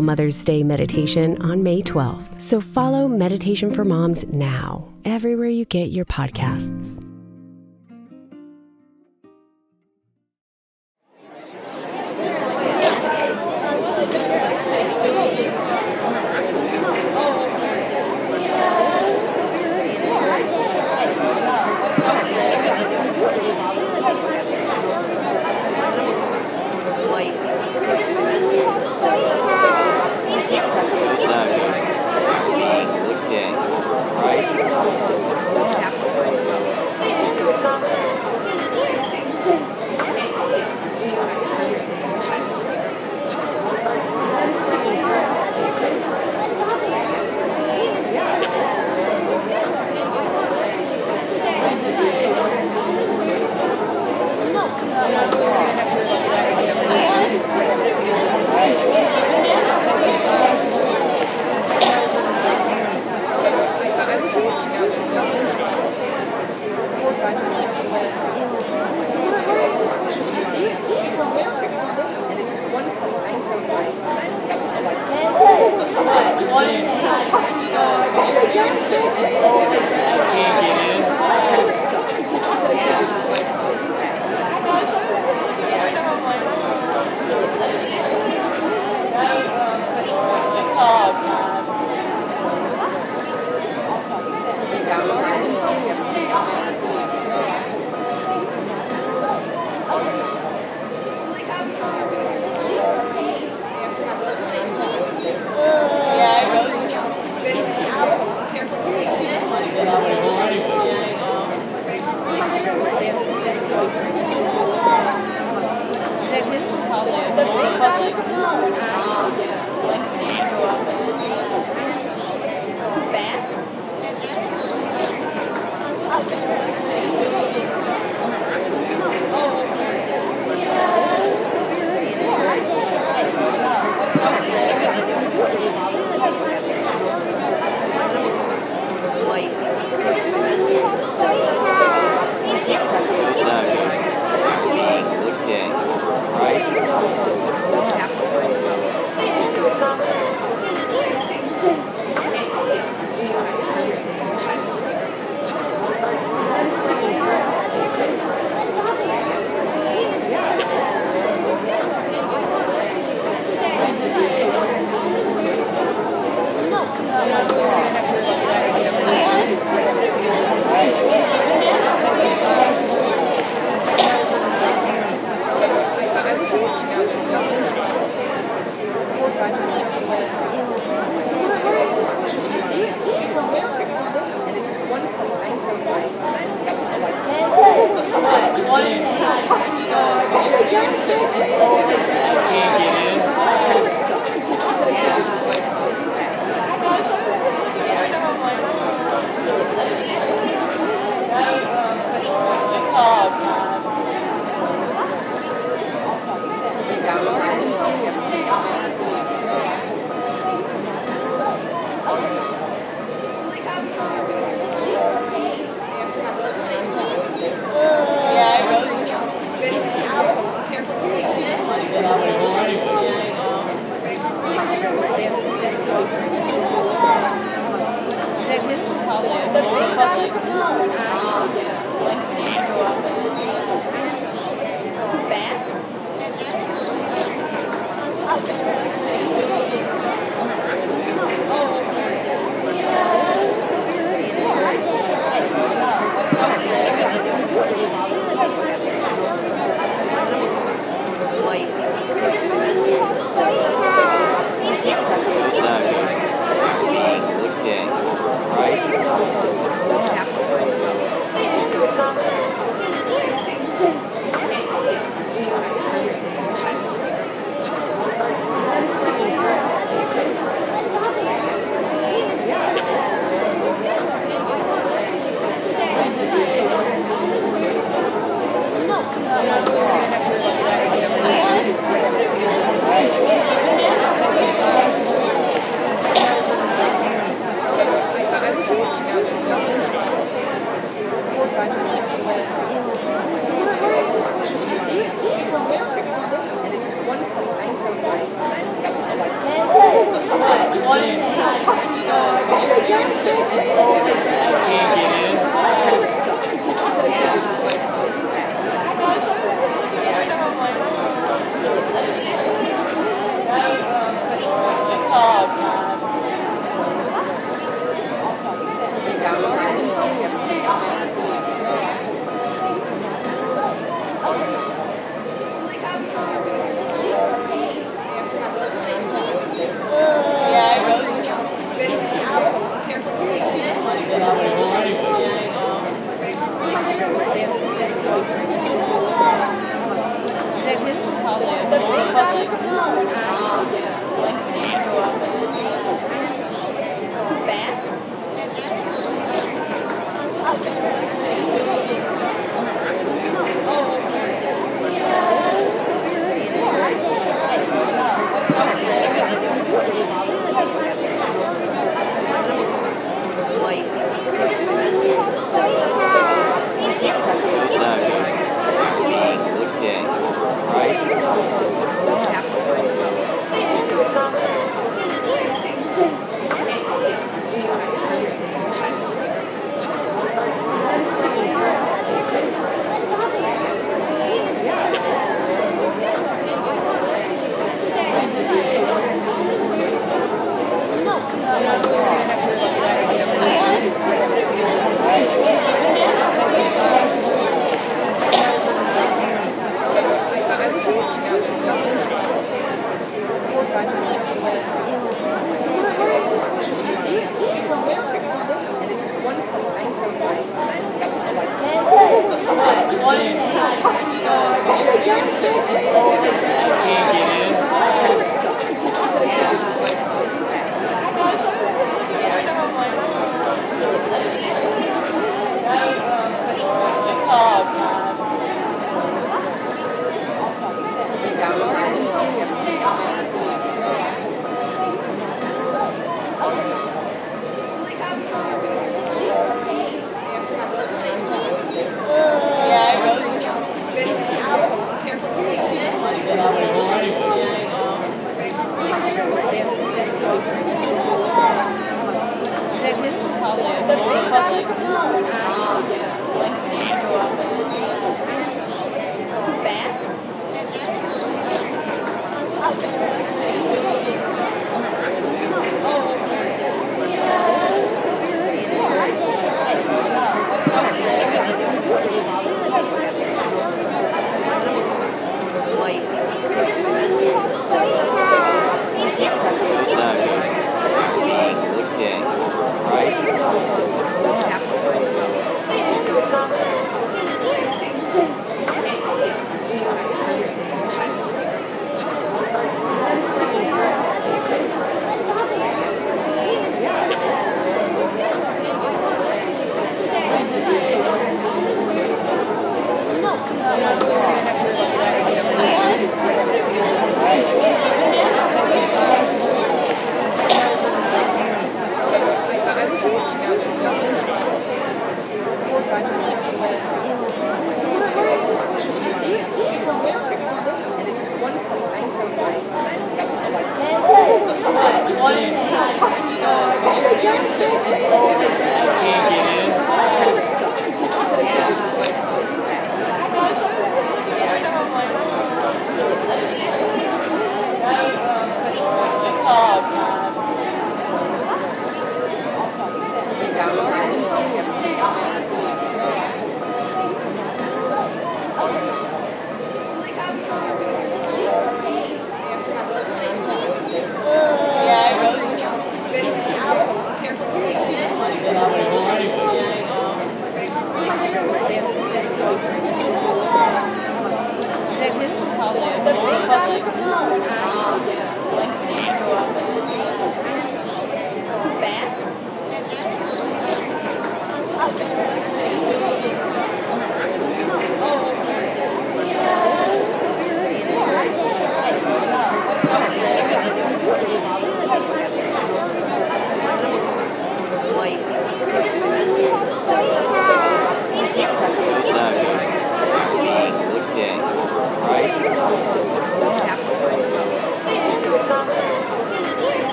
[0.00, 2.40] Mother's Day meditation on May 12th.
[2.40, 7.11] So follow Meditation for Moms now, everywhere you get your podcasts.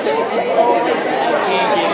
[0.00, 1.91] can't get it.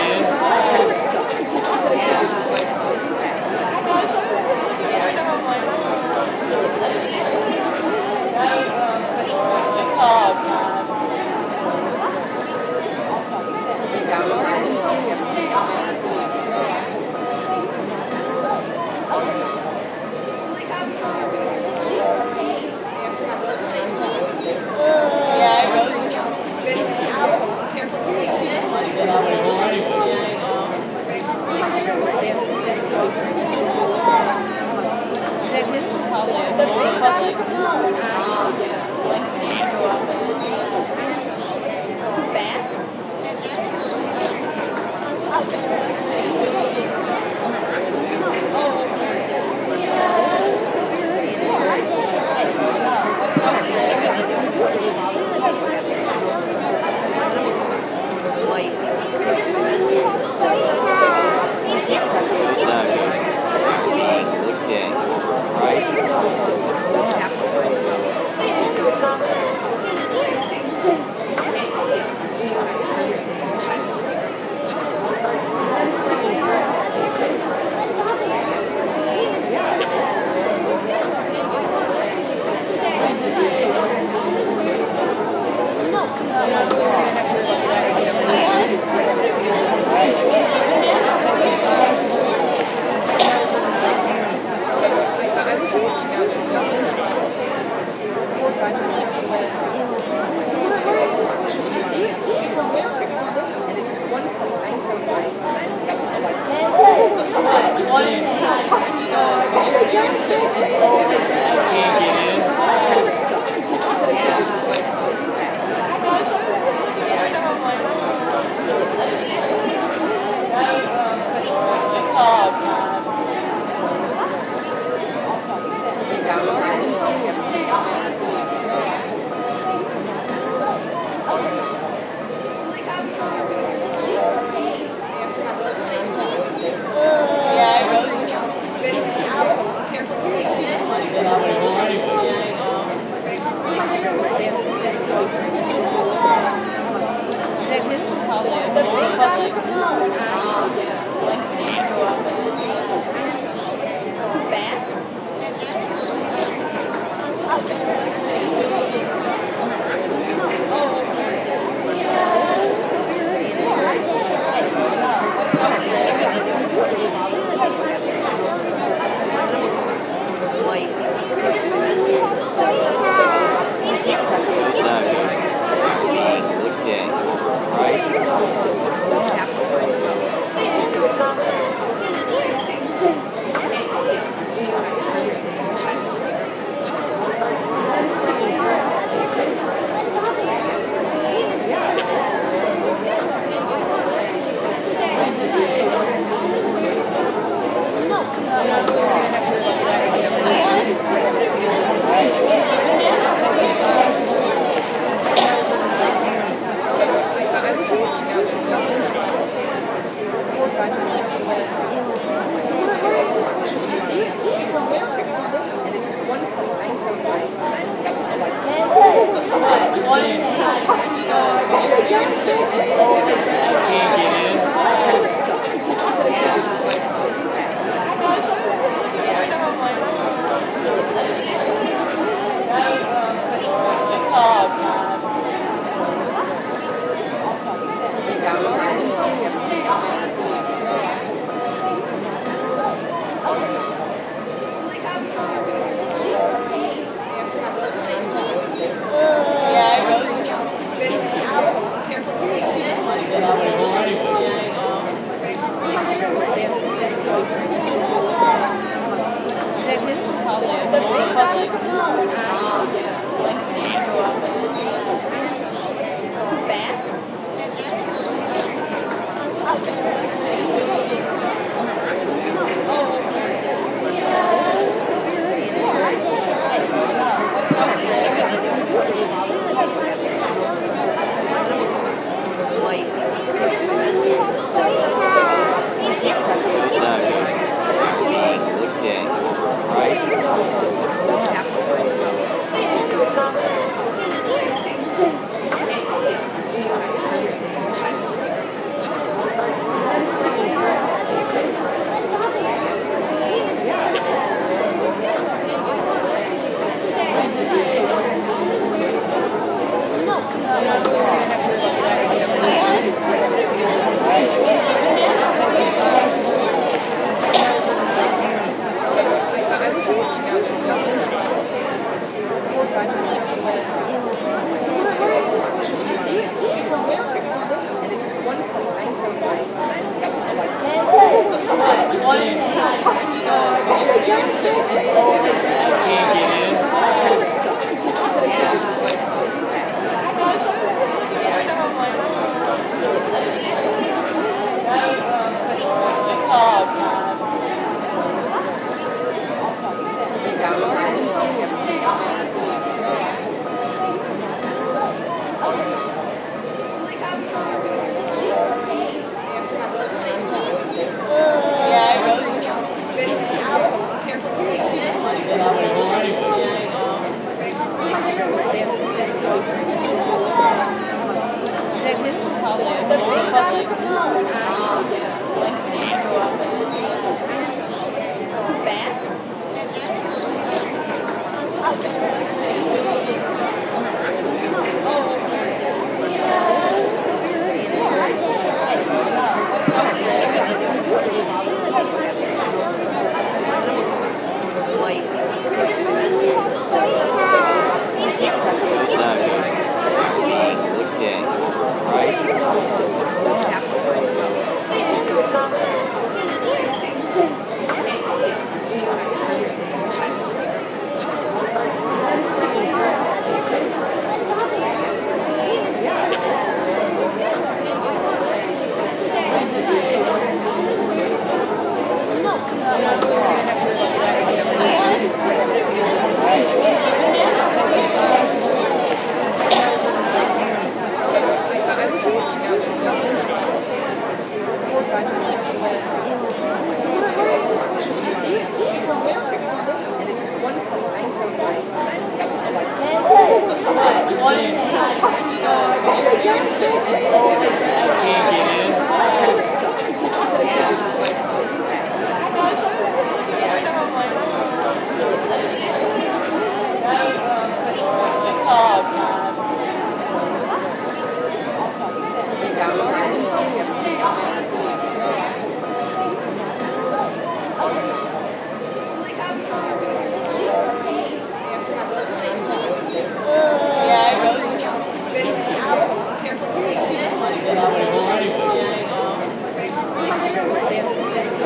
[36.59, 37.18] One.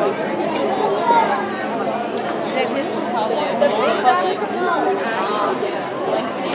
[0.03, 0.11] That
[2.75, 3.47] his public,
[4.51, 6.52] public, um, yeah, like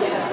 [0.00, 0.31] Yeah,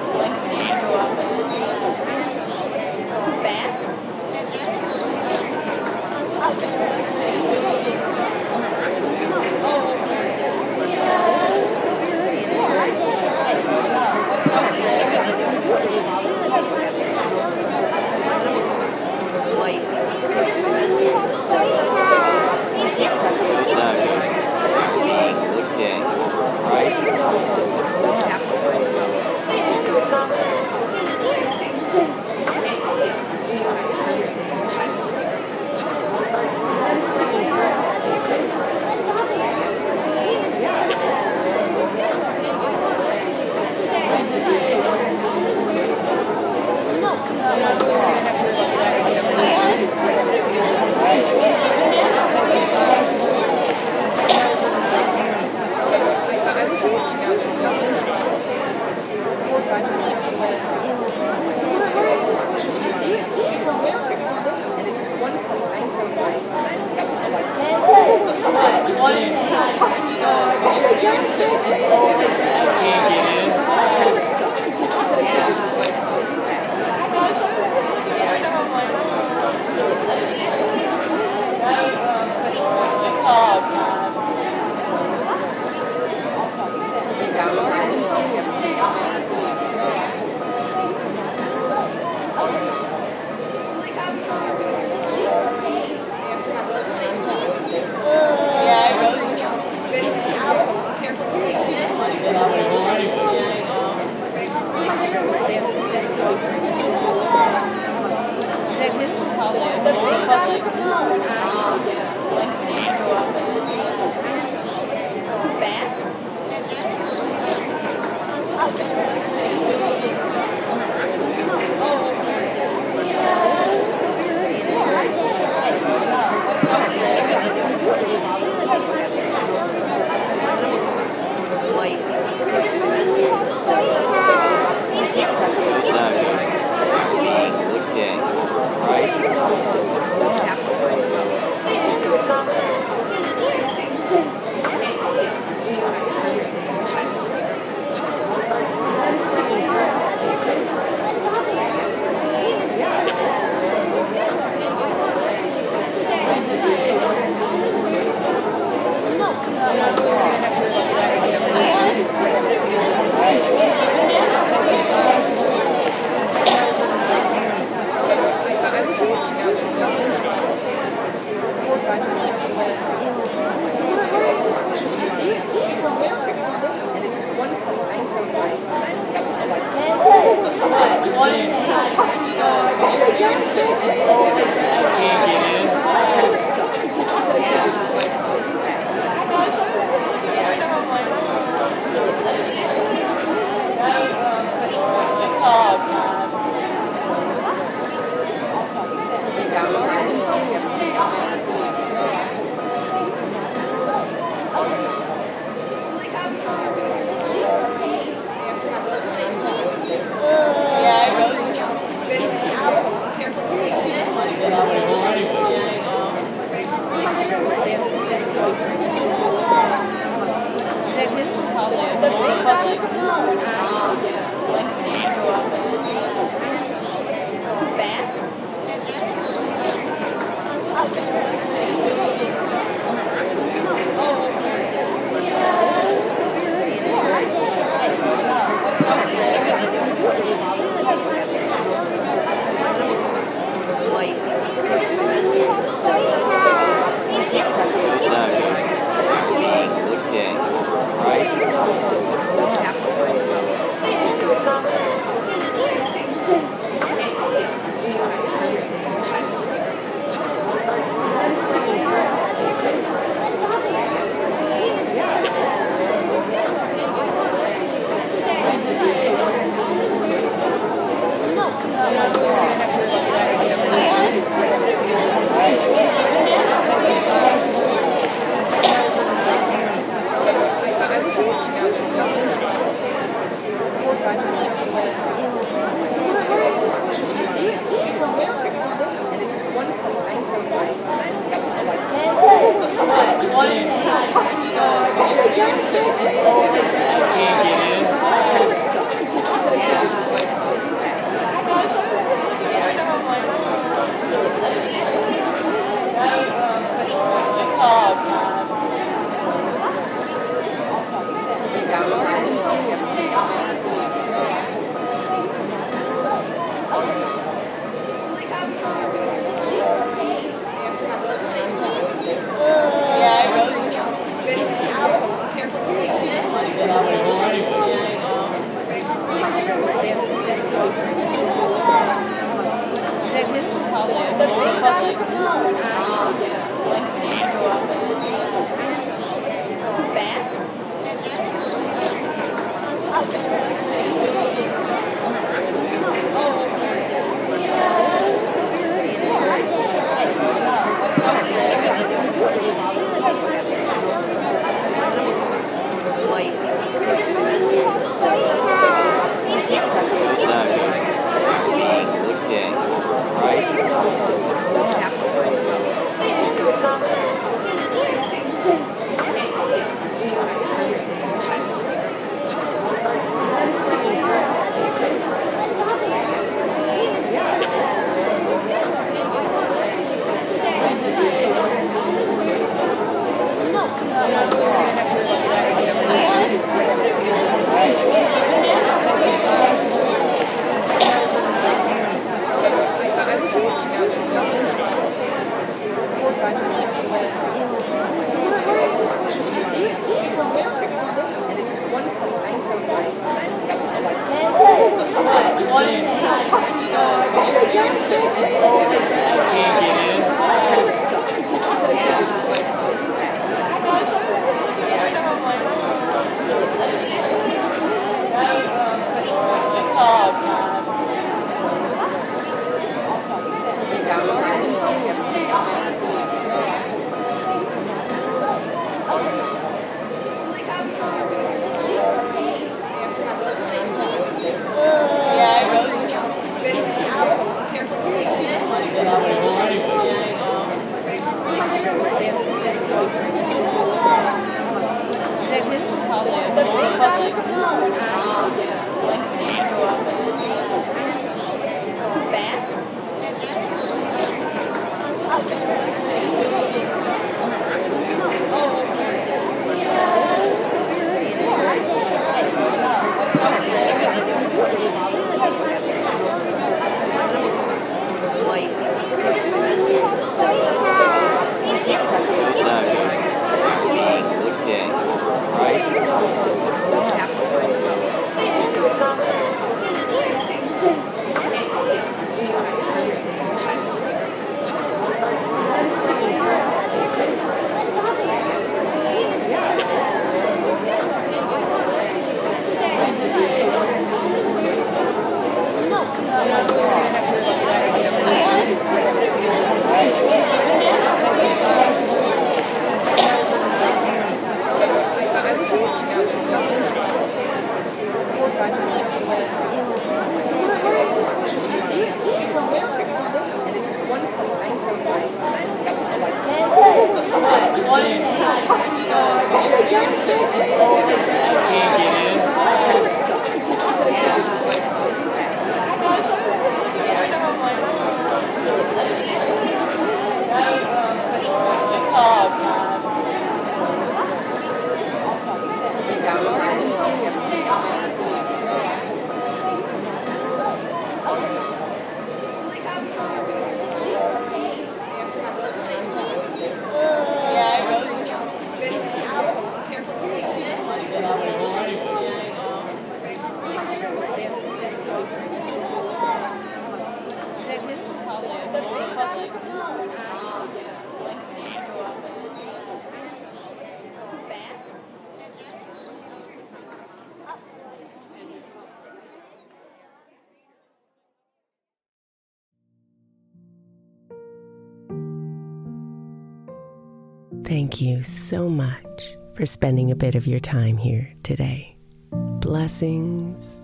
[579.50, 581.76] spending a bit of your time here today.
[582.12, 583.60] Blessings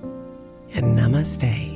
[0.75, 1.76] and namaste.